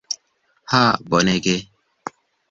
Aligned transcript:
Ha 0.71 0.79
bonege. 1.11 1.55